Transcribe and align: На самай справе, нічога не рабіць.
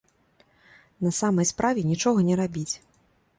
На 1.07 1.11
самай 1.17 1.49
справе, 1.51 1.85
нічога 1.91 2.25
не 2.31 2.35
рабіць. 2.41 2.69